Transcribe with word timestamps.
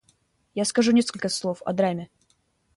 Я 0.55 0.65
скажу 0.65 0.93
несколько 0.93 1.29
слов 1.29 1.61
о 1.63 1.73
драме. 1.73 2.09